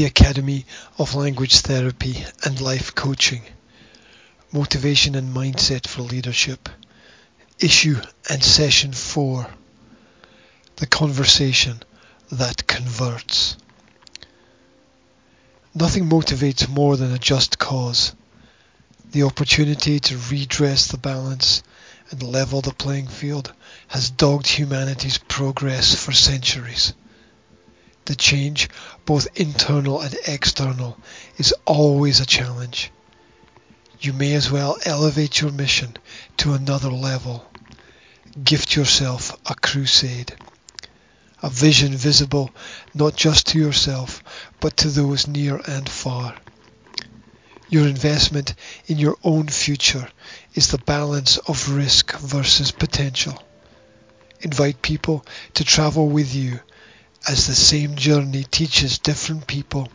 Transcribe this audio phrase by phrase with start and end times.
[0.00, 0.64] the Academy
[0.98, 3.42] of Language Therapy and Life Coaching,
[4.50, 6.70] Motivation and Mindset for Leadership,
[7.58, 8.00] Issue
[8.30, 9.46] and Session 4,
[10.76, 11.82] The Conversation
[12.32, 13.58] That Converts.
[15.74, 18.14] Nothing motivates more than a just cause,
[19.10, 21.62] the opportunity to redress the balance
[22.10, 23.52] and level the playing field
[23.88, 26.94] has dogged humanity's progress for centuries.
[28.06, 28.68] The change,
[29.04, 30.98] both internal and external,
[31.36, 32.90] is always a challenge.
[34.00, 35.96] You may as well elevate your mission
[36.38, 37.44] to another level.
[38.42, 40.34] Gift yourself a crusade.
[41.42, 42.54] A vision visible
[42.94, 44.22] not just to yourself,
[44.60, 46.34] but to those near and far.
[47.68, 48.54] Your investment
[48.86, 50.08] in your own future
[50.54, 53.42] is the balance of risk versus potential.
[54.40, 55.24] Invite people
[55.54, 56.60] to travel with you
[57.28, 59.90] as the same journey teaches different people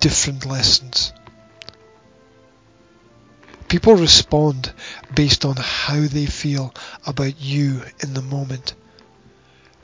[0.00, 1.12] different lessons.
[3.68, 4.72] People respond
[5.12, 6.72] based on how they feel
[7.06, 8.74] about you in the moment.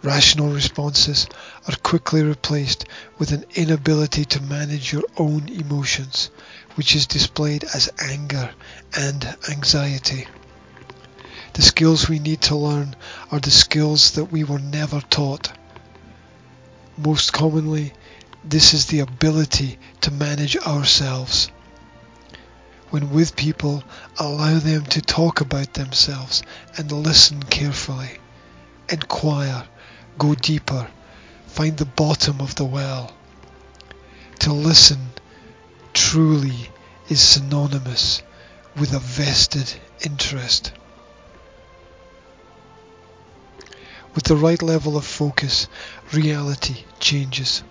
[0.02, 1.26] Rational responses
[1.66, 2.84] are quickly replaced
[3.18, 6.30] with an inability to manage your own emotions,
[6.74, 8.52] which is displayed as anger
[8.96, 10.26] and anxiety.
[11.54, 12.94] The skills we need to learn
[13.30, 15.52] are the skills that we were never taught
[16.96, 17.92] most commonly,
[18.44, 21.50] this is the ability to manage ourselves.
[22.90, 23.82] When with people,
[24.18, 26.42] allow them to talk about themselves
[26.76, 28.18] and listen carefully.
[28.88, 29.64] Inquire,
[30.18, 30.88] go deeper,
[31.46, 33.14] find the bottom of the well.
[34.40, 35.10] To listen
[35.94, 36.70] truly
[37.08, 38.22] is synonymous
[38.76, 39.72] with a vested
[40.04, 40.72] interest.
[44.14, 45.68] With the right level of focus,
[46.12, 47.62] reality changes.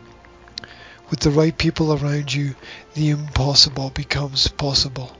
[1.09, 2.55] With the right people around you,
[2.93, 5.15] the impossible becomes possible.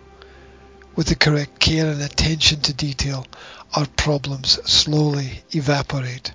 [0.96, 3.28] With the correct care and attention to detail,
[3.76, 6.31] our problems slowly evaporate.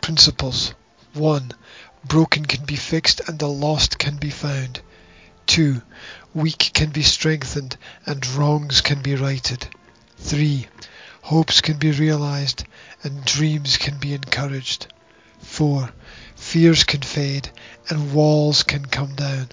[0.00, 0.74] Principles
[1.14, 1.52] 1.
[2.04, 4.80] Broken can be fixed and the lost can be found.
[5.46, 5.82] 2.
[6.32, 9.66] Weak can be strengthened and wrongs can be righted.
[10.18, 10.68] 3.
[11.28, 12.64] Hopes can be realized
[13.02, 14.86] and dreams can be encouraged.
[15.40, 15.90] 4.
[16.36, 17.50] Fears can fade
[17.90, 19.48] and walls can come down.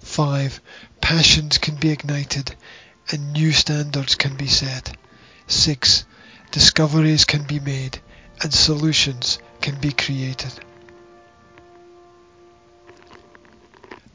[0.00, 0.62] 5.
[1.02, 2.56] Passions can be ignited
[3.10, 4.96] and new standards can be set.
[5.46, 6.06] 6.
[6.52, 8.00] Discoveries can be made
[8.42, 10.58] and solutions can be created.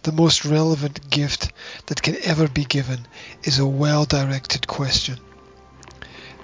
[0.01, 1.51] The most relevant gift
[1.85, 3.06] that can ever be given
[3.44, 5.19] is a well-directed question.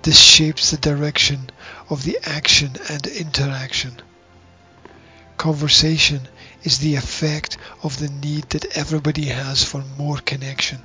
[0.09, 1.51] This shapes the direction
[1.87, 4.01] of the action and interaction.
[5.37, 6.27] Conversation
[6.63, 10.81] is the effect of the need that everybody has for more connection.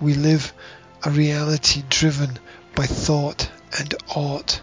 [0.00, 0.54] We live
[1.02, 2.38] a reality driven
[2.74, 4.62] by thought and ought.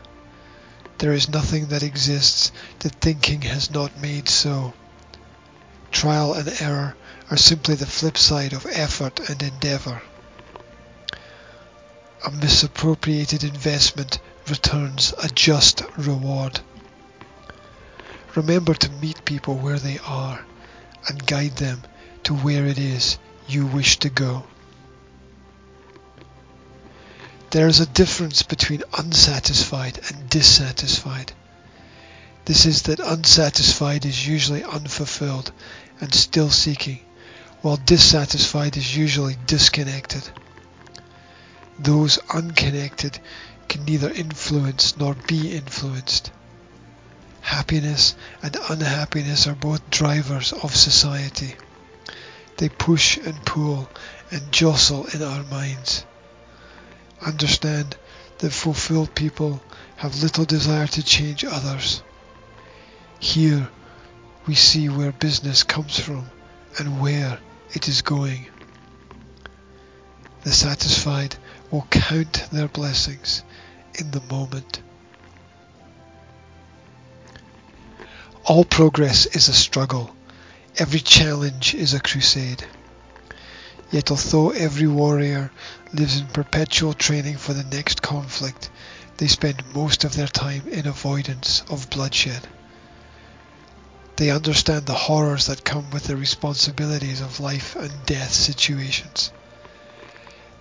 [0.97, 4.73] There is nothing that exists that thinking has not made so.
[5.91, 6.95] Trial and error
[7.29, 10.01] are simply the flip side of effort and endeavour
[12.25, 14.19] a misappropriated investment
[14.49, 16.59] returns a just reward.
[18.35, 20.45] Remember to meet people where they are
[21.07, 21.83] and guide them
[22.23, 23.17] to where it is
[23.47, 24.43] you wish to go.
[27.51, 31.31] There is a difference between unsatisfied and dissatisfied.
[32.45, 35.51] This is that unsatisfied is usually unfulfilled
[35.99, 36.99] and still seeking,
[37.61, 40.29] while dissatisfied is usually disconnected.
[41.79, 43.19] Those unconnected
[43.69, 46.31] can neither influence nor be influenced.
[47.41, 51.55] Happiness and unhappiness are both drivers of society.
[52.57, 53.87] They push and pull
[54.31, 56.03] and jostle in our minds.
[57.25, 57.95] Understand
[58.39, 59.61] that fulfilled people
[59.97, 62.01] have little desire to change others.
[63.19, 63.69] Here
[64.47, 66.25] we see where business comes from
[66.79, 67.39] and where
[67.73, 68.47] it is going.
[70.43, 71.35] The satisfied
[71.71, 73.43] will count their blessings
[73.95, 74.81] in the moment.
[78.45, 80.15] All progress is a struggle.
[80.77, 82.63] Every challenge is a crusade.
[83.91, 85.51] Yet although every warrior
[85.93, 88.69] lives in perpetual training for the next conflict,
[89.17, 92.47] they spend most of their time in avoidance of bloodshed.
[94.17, 99.31] They understand the horrors that come with the responsibilities of life and death situations.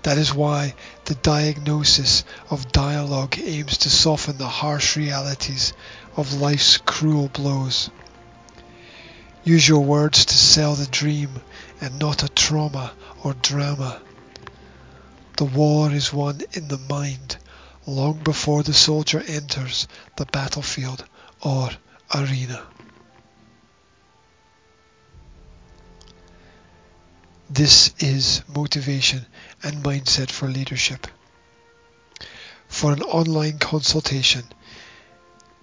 [0.07, 0.73] That is why
[1.07, 5.73] the diagnosis of dialogue aims to soften the harsh realities
[6.17, 7.91] of life's cruel blows.
[9.43, 11.43] Use your words to sell the dream
[11.81, 12.93] and not a trauma
[13.25, 14.01] or drama.
[15.39, 17.39] The war is won in the mind
[17.85, 21.05] long before the soldier enters the battlefield
[21.43, 21.71] or
[22.15, 22.63] arena.
[27.49, 29.25] This is motivation
[29.63, 31.07] and mindset for leadership.
[32.67, 34.43] For an online consultation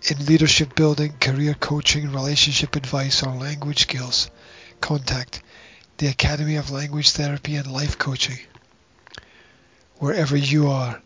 [0.03, 4.30] in leadership building, career coaching, relationship advice, or language skills,
[4.80, 5.41] contact
[5.97, 8.39] the Academy of Language Therapy and Life Coaching.
[9.97, 11.01] Wherever you are,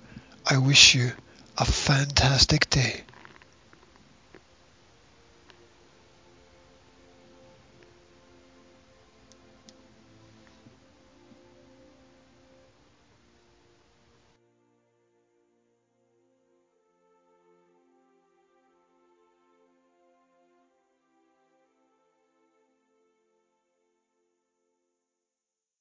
[0.45, 1.12] I wish you
[1.57, 3.03] a fantastic day.